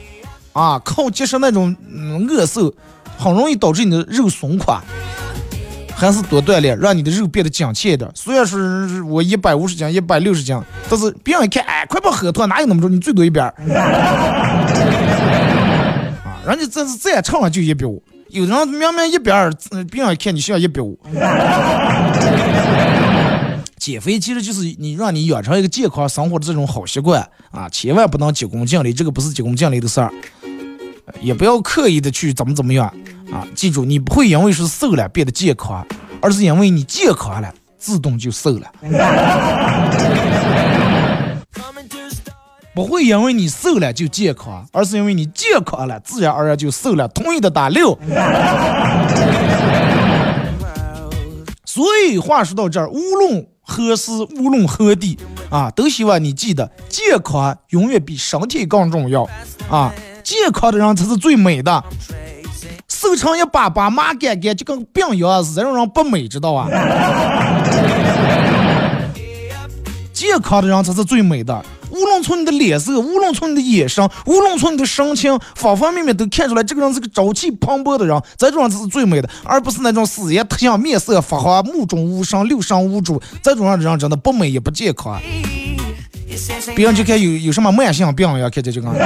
[0.53, 1.74] 啊，靠结实那种
[2.29, 2.72] 饿瘦，
[3.18, 4.83] 很容易导致你的肉松垮。
[6.00, 8.10] 还是多锻炼，让你的肉变得紧切一点。
[8.14, 8.58] 虽然说
[9.04, 10.58] 我一百五十斤、一百六十斤，
[10.88, 12.90] 但是别人一看，哎，快把喝脱，哪有那么重？
[12.90, 13.52] 你最多一边儿。
[16.24, 18.02] 啊，人家这是这样称上就一百五。
[18.30, 19.52] 有人明明一百二，
[19.90, 20.98] 别人看你像一百五。
[23.76, 30.12] 减肥其实就是你让你养成一个健康生活的这种好习惯啊，千万不能急功近利，这个不是急功近利的事儿，
[31.20, 32.86] 也不要刻意的去怎么怎么样
[33.32, 33.46] 啊。
[33.54, 35.86] 记住，你不会因为是瘦了变得健康，
[36.20, 38.70] 而是因为你健康了，自动就瘦了。
[42.72, 47.08] 不会因为你瘦了就健康，而是因为你健康了，自然而然就瘦了。
[47.08, 47.98] 同意的打六。
[51.64, 55.18] 所以话说到这儿，无论何时，无论何地
[55.50, 59.28] 啊，都希望你记得，健康永远比身体更重要
[59.68, 59.92] 啊！
[60.30, 61.82] 健康的人才是最美的，
[62.86, 66.68] 瘦成一把把麻杆杆，就跟病一样，这种人不美，知道吧？
[70.12, 71.60] 健康的人才是最美的。
[71.90, 85.20] 无论从你的脸色，无论从你的眼神，无论从你的神情，方方面面都看出来，这个人是个朝气蓬勃的人，这种人才是最美的，而不是那种死颜特相、面色发黄、目中无神、六神无主，这种人的人真的不美也不健康。
[86.74, 88.94] 别人就看有有什么慢性病呀，看这就讲。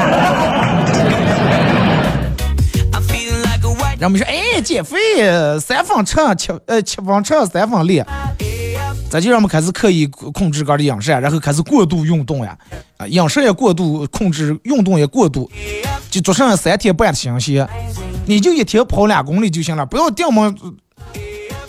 [3.97, 4.99] 人们说，哎，减肥
[5.61, 8.05] 三分吃，七呃七分吃，三分练。
[9.09, 12.59] 咱就让我们开始刻意控制个的饮食，然后开始过度运动呀，
[12.99, 15.49] 啊，饮食也过度控制，运动也过度，
[16.11, 17.67] 就做上三天半的新鲜，
[18.27, 20.53] 你就一天跑两公里就行了，不要定么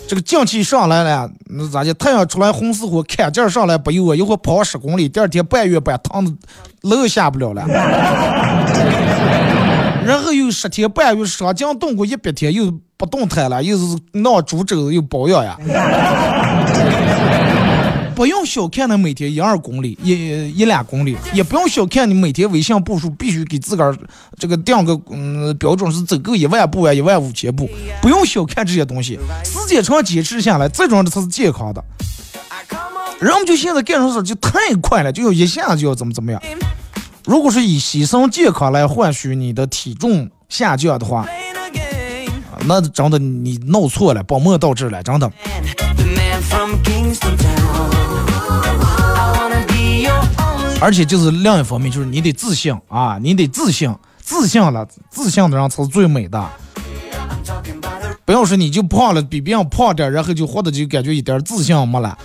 [0.07, 1.93] 这个劲气上来了，那咋的？
[1.95, 4.15] 太阳出来红似火，坎劲上来不有啊？
[4.15, 6.31] 一会儿跑十公里，第二天半月板疼的
[6.81, 7.65] 楼下不了了，
[10.05, 15.57] 然后又十天半月伤筋动骨，一百天又不动弹了，又是闹猪肘又保养呀。
[18.15, 20.11] 不用小看那每天一二公里，一
[20.57, 23.93] 一两公里，也不用小看你每天微信步数，必须给自个儿
[24.39, 27.69] 这个定个嗯标准是走够一万步啊，一万五千步。
[28.01, 31.83] 不用小看这些东西，时间长坚持下来，最重要的才是健康的。
[33.19, 36.41] 人们就现在干这事就太快了，就要一下就要怎么怎么样。
[37.25, 41.27] 如果是以牺牲健康来换取你的体重下降的话，
[42.65, 45.29] 那真的你弄错了，本末倒置了，真的。
[50.81, 56.43] 而且就是另一方面，就是你得自信啊，你得自信，自信了，自信的人才是最美的。
[58.23, 62.17] 不要说你就胖了，比别人胖点，然后就活的就感觉一点自信没了。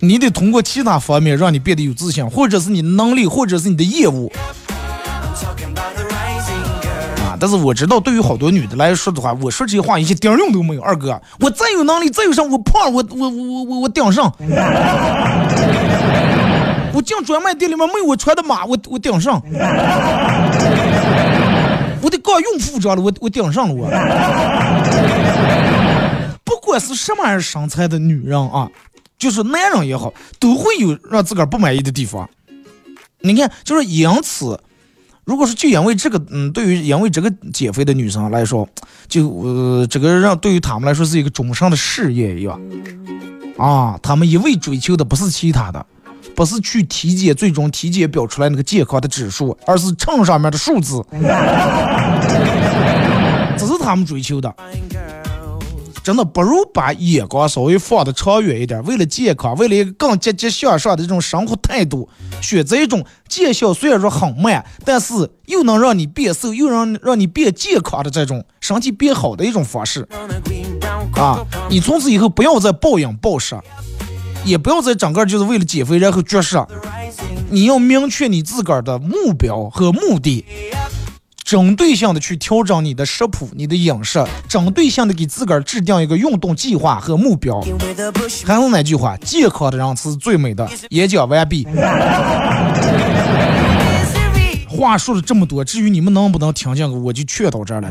[0.00, 4.32] 你得通过其他方面让你变得有自信，或者是你能力，或者是你的业务。
[7.18, 10.82] 啊，但是我知道，对于好多女的来说的话，我说这些话一些点用都没有。
[10.82, 14.32] 二哥，我再有能力，再有上，我胖，我我我我我顶上。
[16.96, 19.38] 我进专卖店里面没有我穿的码，我我顶上。
[22.00, 23.86] 我得搞用服装了，我我顶上了我。
[26.42, 28.70] 不管是什么样身材的女人啊，
[29.18, 32.26] 就是男人也好，都会有让自个儿不满意的地方。
[33.20, 34.58] 你看，就是因此，
[35.24, 38.66] 如果说就因为这个，嗯，对于因为这个减肥的女生来说，
[39.06, 42.58] 就呃，这个让对于他们来说是一个终生的事业一样。
[43.58, 45.84] 啊，他们一味追求的不是其他的，
[46.36, 51.02] 不是去体检最终体检表出来那个健康的指数，而是秤上面的数字。
[53.58, 54.54] 这是他们追求的。
[56.04, 62.08] 真的不如把眼光稍微放得长远一点，为了健康，为了一个更积极向上的这种生活态度，
[62.40, 70.06] 选择一种见效虽然说很慢，但是又能让你变瘦，又让让你变健康的这种身体变好的一种方式。
[71.16, 73.56] 啊，你从此以后不要再暴饮暴食，
[74.46, 76.56] 也不要再整个就是为了减肥然后绝食，
[77.50, 80.44] 你要明确你自个儿的目标和目的。
[81.42, 87.60] 针对性的去调整你的食谱、你的饮食，针对性的给自个儿制定一个运动计划和目标。
[88.44, 90.68] 还是那句话，健康的人是最美的。
[90.90, 91.66] 演讲完毕。
[94.68, 97.90] 话说了这么多，至于你们能不能听见，我就劝到这儿了。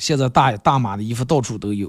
[0.00, 1.88] 现在大大码的衣服到处都有。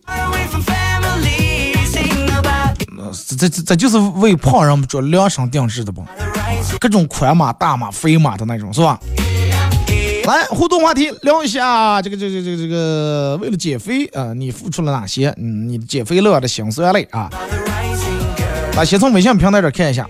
[3.37, 6.03] 这这这就是为胖人们做量身定制的吧？
[6.79, 8.99] 各种宽码、大码、肥码的那种，是吧？
[10.25, 15.33] 来互动话题聊一下，这个这个这个这个，为了减肥啊，你付出了哪些？
[15.37, 17.29] 嗯，你减肥乐的辛酸泪啊？
[18.75, 20.07] 来，先从微信平台这看一下。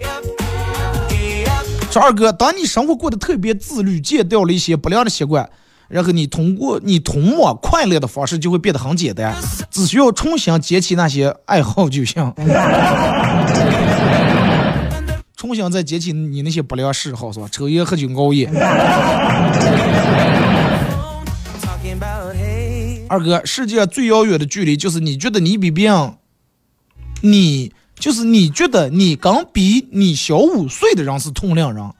[1.90, 5.50] 说二哥，当你生活过得特别自律，戒掉了一些不良的习惯。
[5.92, 9.36] 然后你通过你通往快乐的方式就会变得很简单，
[9.70, 12.34] 只需要重新捡起那些爱好就行，
[15.36, 17.48] 重新再捡起你那些不良嗜好，是吧？
[17.52, 18.50] 抽烟、喝酒、熬夜。
[23.10, 26.14] 二哥，世界上最遥远的距离就是你觉得你比别人，
[27.22, 31.92] 你就是你觉得你刚比你小五岁的人是同龄人。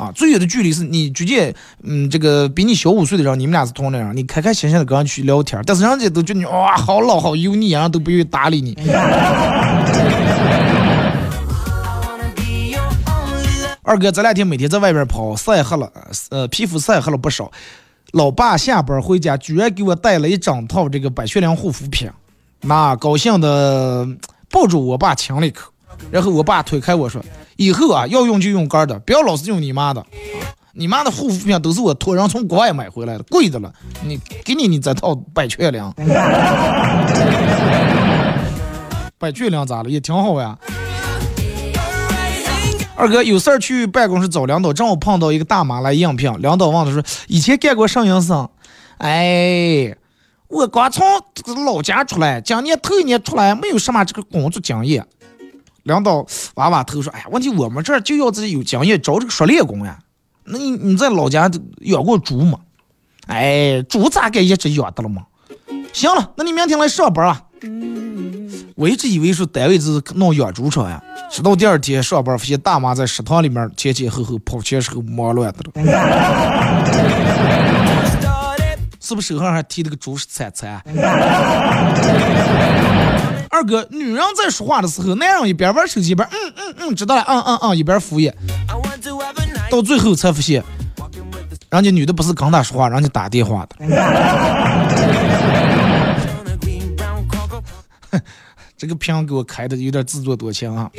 [0.00, 8.74] 啊，最远的距离是你直接，嗯，这个比你小五岁的人，你们俩是同龄人，你开开心心的跟人去聊天，但是人家都觉得你哇，好老好油腻啊，都不愿意搭理你。
[13.82, 15.92] 二哥，这两天每天在外边跑，晒黑了，
[16.30, 17.52] 呃，皮肤晒黑了不少。
[18.12, 22.08] 老爸下班回家，居然给我带了一整套这个百雀羚护肤品，
[22.62, 24.08] 那高兴的
[24.50, 25.70] 抱住我爸亲了一口。
[26.10, 27.22] 然后我爸推开我说
[27.60, 30.02] ：“以后啊，要用就用干的，不要老是用你妈的。
[30.72, 33.70] 你妈的护肤品都是我托人从国外买回来的，贵的了。
[34.02, 35.92] 你给你你这套百雀羚，
[39.18, 39.90] 百雀羚咋了？
[39.90, 40.58] 也挺好呀。”
[42.96, 46.32] 二哥有事儿去办公室找领导，正好碰到一个大妈来应聘。
[46.40, 48.48] 领导问他说：“以前干过什么营生？”
[48.96, 49.94] 哎，
[50.48, 51.04] 我刚从
[51.66, 55.06] 老家出来，今年头一年出来，没有什么这个工作经验。
[55.84, 56.24] 领导
[56.54, 59.98] 娃娃头说：“哎呀，问题我们这儿就要自己有经验招这个熟练工呀。
[60.44, 61.50] 那你你在老家
[61.80, 62.58] 养过猪吗？
[63.26, 65.22] 哎，猪咋该一直养的了吗？
[65.92, 67.42] 行了，那你明天来上班啊。
[68.76, 75.72] 我一直以为是单位是弄养猪场呀，直到第二天上班，发现大妈在食堂里面前前后后跑前时候忙乱的了。
[79.02, 80.80] 是不是手上还提了个猪是餐餐？
[83.50, 88.32] 二哥，女人在说话的时候，男人一边玩手机一边嗯嗯嗯，知道了，嗯嗯嗯，一边敷衍，
[89.70, 90.62] 到最后才发现，
[91.68, 93.76] 人家女的不是跟他说话，人家打电话的。
[98.78, 100.90] 这个片给我开的有点自作多情啊！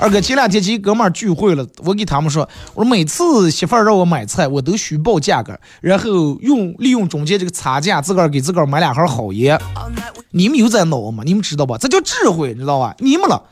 [0.00, 9.60] 二哥，前两天几个哥们聚会了，我给他们说，我说每次媳妇儿让我买菜，我都虚报价格，然后用利用中间这个差价，自个儿给自个儿买两盒好烟。
[10.30, 11.24] 你们有在闹吗？
[11.26, 11.76] 你们知道吧？
[11.78, 12.94] 这叫智慧，知道吧？
[12.98, 13.42] 你们了。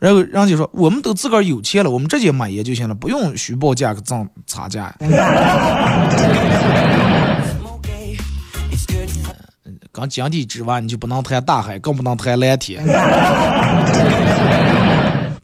[0.00, 4.92] 然后人家说，我们都自个儿有钱了，我们直接买烟就行了，不用虚报价格挣差价。
[9.92, 12.84] 刚井底之蛙，你就不能谈大海，更不能谈蓝天。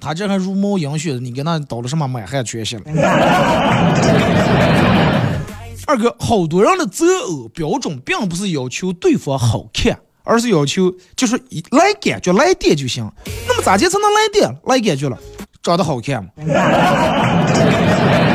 [0.02, 2.82] 他这还茹毛饮血的，你给那倒了什么满汉全席了？
[5.86, 13.08] 二哥，好多人的择偶标准并不是要求对方好看，而是要求就是一来感觉来电就行。
[13.46, 15.16] 那么咋地才能来电来感觉了？
[15.62, 16.30] 长得好看吗？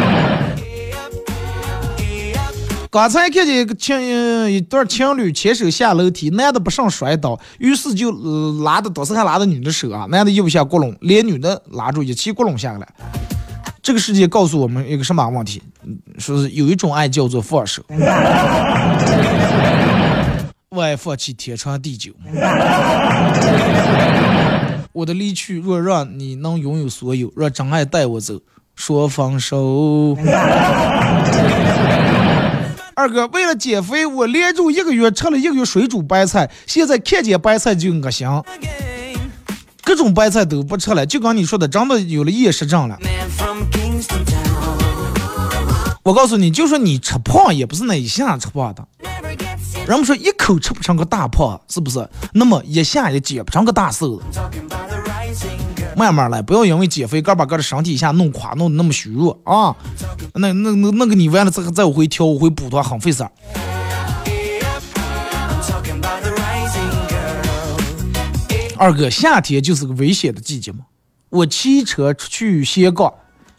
[2.89, 12.87] 刚才看见一个情一对情侣牵手下楼梯，男的不慎摔倒，于是就呃拉的当时还拉的女的手啊，男的一不下咕隆，连女的拉住一起咕隆下来。
[13.81, 15.61] 这个世界告诉我们一个什么问题？
[16.17, 17.83] 说是有一种爱叫做放手，
[20.69, 22.11] 我爱放弃天长地久。
[24.93, 28.39] 我的离去若让你能拥有所有，让真爱带我走，
[28.75, 30.17] 说分手。
[32.97, 38.27] 二哥，为了减肥，我连住一个月吃了一个月水煮白菜，现在看见白菜就恶心，
[39.83, 42.97] 各种白菜都不吃了，就刚你说的，真的有了厌食症了。
[46.01, 48.83] 我告诉你，就说你吃胖也不是那一下吃胖的，
[49.85, 52.09] 人们说一口吃不成个大胖，是不是？
[52.33, 54.23] 那么一下也减不成个大瘦子。
[55.97, 59.75] 慢慢来，不要因为减肥，个把个的身体一下弄垮，弄得那么虚弱啊！
[60.35, 63.31] 那那那那个你完了再再回调回补的很费事儿。
[68.77, 70.81] 二哥，夏天就是个危险的季节嘛。
[71.29, 73.11] 我骑车出去斜杠，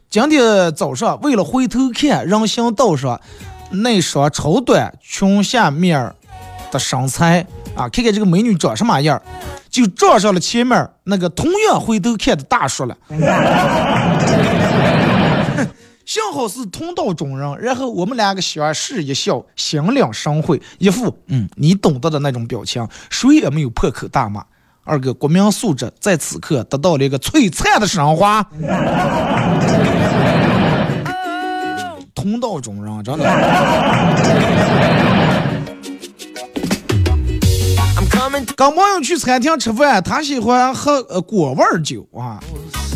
[0.08, 3.20] 今天早上为了回头看人行道上
[3.72, 6.14] 那双超短裙下面
[6.70, 9.22] 的身材啊，看看这个美女长什么样儿，
[9.78, 12.96] 就撞上了前面那个同样回头看的大叔了。
[16.04, 24.42] 幸好是同道中人，然后我们两个相视一笑，心领神会，一副嗯你懂得的那种表情，谁也没有破口大骂。
[24.84, 28.42] 二哥国民素质在此刻得到了一个璀璨的升华。
[32.14, 33.24] 同道中人，真的。
[38.56, 42.38] 跟朋友去餐厅吃饭，他喜欢喝呃果味酒啊。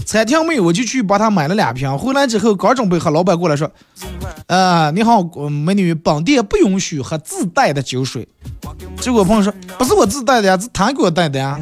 [0.04, 1.96] 餐厅没有，我就去帮他买了两瓶。
[1.96, 3.70] 回来之后刚准备喝，老板过来说
[4.48, 8.26] ：“呃，你好，美女，本店不允许喝自带的酒水。”
[9.00, 11.58] 结果朋友说：“不是我自带的呀，是他给我带的呀。”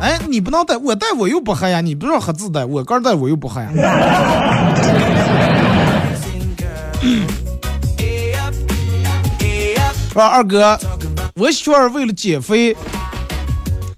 [0.00, 3.70] 哎，你不能带，我带我又不喝呀，你不让喝自带，我刚带我又不喝呀。
[10.14, 10.78] 说二哥，
[11.34, 12.76] 我媳妇儿为了减肥，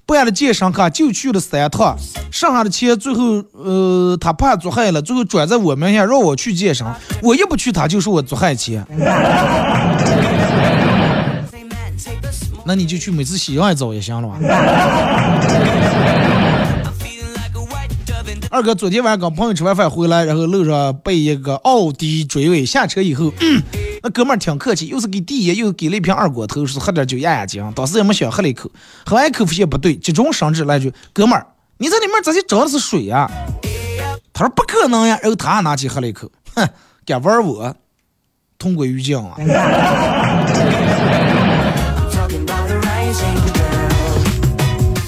[0.06, 1.94] 办了健身卡，就去了三趟，
[2.30, 6.86] 剩下的钱最后，呃，他怕做害了，最后转在我名下，让我去健身。
[7.20, 8.82] 我一不去，他就说我做害钱。
[12.64, 14.38] 那你就去每次洗完澡也行了吧？
[18.48, 23.30] 二哥昨天晚上跟朋友吃完饭回来，然后路上被一个奥迪追尾，下车以后，
[24.06, 27.72] 那哥们儿挺客气，又是给递烟，又给了一瓶二锅头，说喝点酒压压惊。
[27.72, 28.70] 当时也没想喝了一口，
[29.04, 31.44] 喝完一口发现不对，急中生智来句：“哥们儿，
[31.78, 33.28] 你在里面咋地找的是水呀、
[34.32, 36.68] 他说：“不可能呀。”然后他拿起喝了一口，哼，
[37.04, 37.74] 敢玩我，
[38.60, 39.34] 同归于尽啊！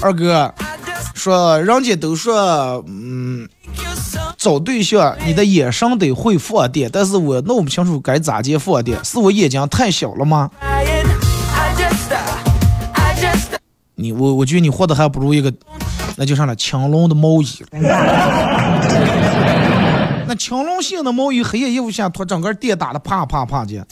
[0.01, 0.53] 二哥
[1.15, 3.47] 说，人家都说，嗯，
[4.39, 10.49] 找对象你的眼神得会放电，但是我弄不清楚该咋接放电，是我眼睛太小了吗？
[13.95, 15.53] 你我我觉得你活的还不如一个，
[16.15, 17.47] 那就上了青龙的毛衣。
[20.25, 23.85] 那青龙性的毛衣，黑夜衣服下脱，整个电打的啪啪啪的。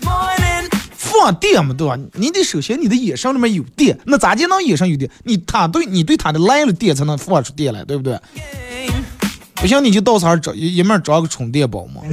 [0.95, 1.97] 放电嘛，对吧？
[2.13, 5.11] 你得首先你的眼神里面有电，那咋就能眼神有电？
[5.25, 8.17] 你他对你对他的来了电才能放出电来，对不对？
[9.59, 12.01] 不行你就到场找一一面找个充电宝嘛。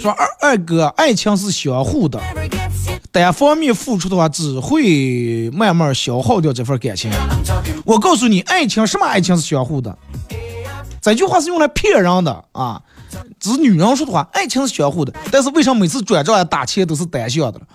[0.00, 2.20] 说二二哥，爱情是相互的，
[3.10, 7.10] 单方面付出的话，只会慢慢消耗掉这份感情。
[7.84, 9.98] 我告诉你，爱情什么爱情是相互的？
[11.00, 12.80] 这句话是用来骗人的啊！
[13.40, 17.66] 只是女人说的话，爱情是相互的，但是为什么每次转账打钱都是单向的了？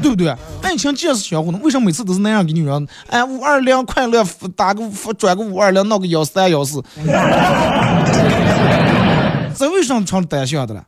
[0.00, 0.34] 对不对？
[0.62, 2.88] 爱情既然是相互的，为什么每次都是那样给女人？
[3.08, 4.24] 哎，五二零快乐，
[4.56, 4.82] 打个
[5.18, 6.82] 转个五二零，闹个幺三幺四，
[9.56, 10.84] 这为什么成单向的了？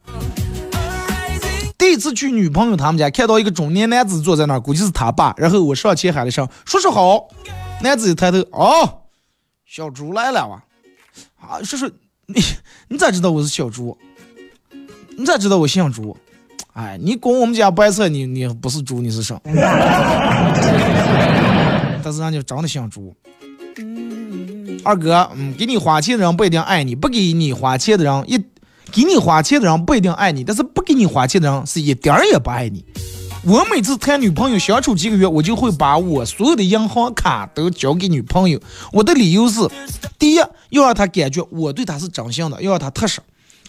[1.76, 5.34] 第一次去女朋友他们家，看到一个中年男子坐在那儿，估计是他爸。
[5.36, 7.28] 然后我上前喊了一声：“叔叔好。”
[7.82, 9.00] 男子一抬头，哦，
[9.64, 10.62] 小猪来了哇！
[11.40, 11.90] 啊，叔叔，
[12.26, 12.42] 你
[12.88, 13.96] 你咋知道我是小猪？
[15.16, 16.14] 你咋知道我姓猪？
[16.80, 19.38] 哎，你管我们家白菜，你你不是猪，你是啥？
[22.02, 23.14] 但是人家长得像猪。
[24.82, 28.38] 二哥，嗯，给你花钱的人不一定爱你，不给你花钱的人一
[28.90, 32.82] 给你花钱的人不一定爱你，但是不给你花钱的人是一点儿也不爱你。
[33.44, 38.58] 我每次谈女朋友相处几个月，我就会把我所有的银行卡都交给女朋友。
[38.90, 39.60] 我的理由是：
[40.18, 40.36] 第一，
[40.70, 43.20] 要让她感觉我对她是真心的，要让她踏实；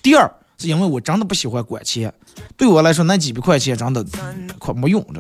[0.01, 2.13] 第二，是因为我真的不喜欢管钱，
[2.55, 4.05] 对我来说那几百块钱真的
[4.59, 5.03] 快没用。
[5.11, 5.19] 这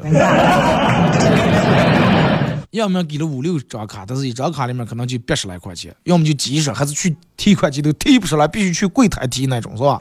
[2.69, 9.99] 要么给了五六张卡，但是一张卡里面可能就八十来块钱；要么就几十，还是去提款机都提不出来，必须去柜台提那种，是吧？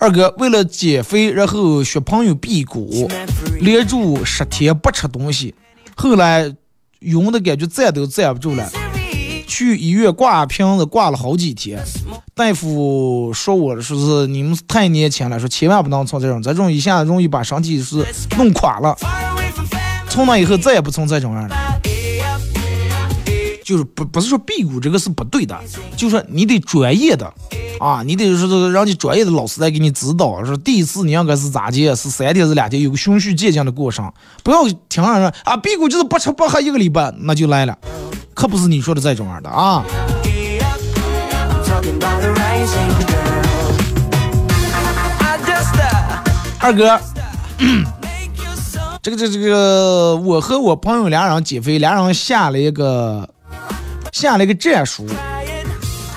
[0.00, 3.10] 二哥为了减肥，然后学朋友辟谷，
[3.60, 5.54] 连住十天不吃东西，
[5.98, 6.54] 后来
[7.00, 8.70] 晕的感觉站都站不住了，
[9.48, 11.82] 去医院挂瓶子挂了好几天，
[12.36, 18.96] 大夫说我说是你们太年轻了，说千万不能从这种，这种一下子容易把身体是弄垮了，
[20.08, 21.56] 从那以后再也不从这种样了。
[23.64, 25.58] 就是不不是说辟谷这个是不对的，
[25.96, 27.34] 就是说你得专业的，
[27.80, 34.12] 啊，你得说让你专业的老师来给你指导，说第一次你应该是咋接，是三天是两天，有个循序渐进的过程，
[34.42, 37.76] 不要听人说啊辟谷就是不吃不喝一个礼拜，那就来了，
[38.34, 39.84] 可不是你说的这种样的啊。
[46.60, 47.00] 二哥，
[49.00, 53.28] 这个这这个，我和我朋友俩人减肥，俩人下了一个。
[54.10, 55.06] 下了一个战书，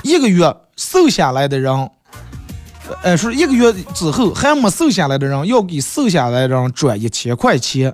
[0.02, 0.52] 一个月
[0.92, 1.90] 瘦下来的人，
[3.02, 7.90] 呃，说一个月之后还没瘦下来的人，要给瘦下来的人转一千块钱。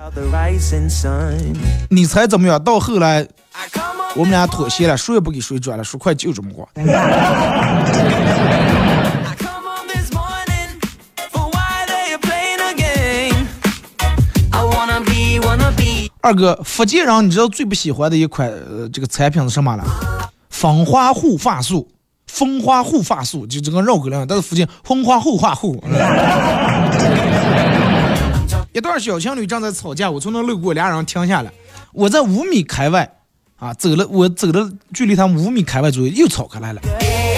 [1.90, 2.60] 你猜怎么样？
[2.64, 3.24] 到后来，
[4.16, 6.68] 我们俩妥协了，谁也不给谁转了，说快就这么过。
[16.20, 19.84] 二哥，福建人你知道最不喜欢的一款呃这个产品是什么了？
[20.50, 21.88] 蜂花护发素，
[22.28, 25.82] 蜂花护发素就这个绕口令，但是福建蜂花护发护。
[28.72, 31.50] 一对小情侣正在吵架，我从那路过，俩人停下来。
[31.92, 33.10] 我在五米开外
[33.58, 36.80] 啊，走了，我走的距离他们五米开外左右，又吵开来了。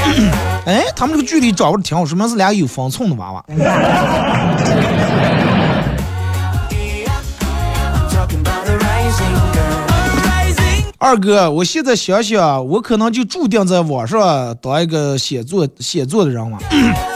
[0.67, 3.43] 哎，他们这个距离掌握的挺好，说明是俩有分寸的娃娃。
[11.03, 16.59] 二哥，我现在想想，我可能就注定在网上当一个写作写作的人了。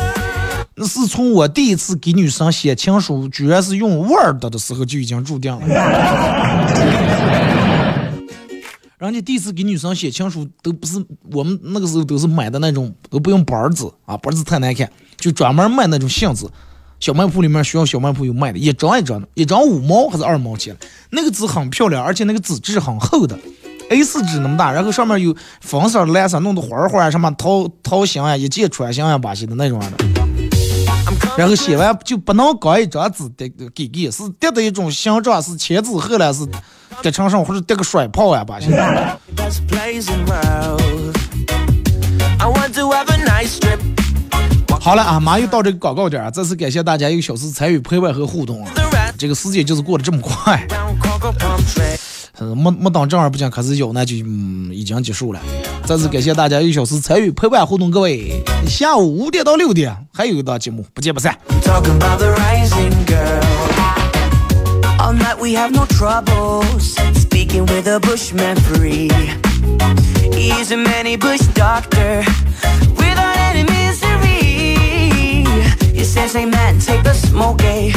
[0.74, 5.60] 那是从我第一次给女生写情书，居然是用 Word 的时候就已经注定了。
[8.96, 16.46] 人家第一次给女生写情书，都不是我们那个时候都是买的那种，都不用本子啊，本子太难看，就专门卖那种信纸。
[17.00, 20.74] 小卖铺里面，需要小卖铺有卖的，一张一张的，一张五毛还是二毛钱？
[21.10, 23.38] 那个纸很漂亮，而且那个纸质很厚的。
[23.94, 29.92] A4 纸那么大，然后上面有粉色、蓝色弄的花花什么桃桃心呀、一箭穿心呀、把些的那种的。
[31.36, 36.46] 然后写完就不能搞一张纸叠给给，是叠的一种形状，是签字后来是
[37.02, 38.70] 叠成上或者叠个甩炮呀把些。
[44.80, 48.70] 好了啊，马上又到这个广告点儿，再次感谢大家一个小时参与陪伴和互动啊！
[49.16, 50.66] 这个时间就是过得这么快。
[52.40, 55.40] 没没当正儿不讲，开始咬那就嗯已经结束了。
[55.84, 61.38] 再次感谢大家一小时参与陪伴互动，各位下午五点到六点还有一档节目，不见不散。
[76.26, 77.92] Say man, take the smoke, eh?